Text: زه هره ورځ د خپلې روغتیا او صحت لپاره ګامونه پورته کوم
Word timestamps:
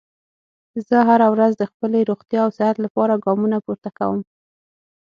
زه 0.87 0.97
هره 1.09 1.27
ورځ 1.33 1.51
د 1.57 1.63
خپلې 1.71 1.99
روغتیا 2.09 2.39
او 2.45 2.51
صحت 2.57 2.77
لپاره 2.85 3.21
ګامونه 3.25 3.57
پورته 3.65 3.89
کوم 3.97 4.19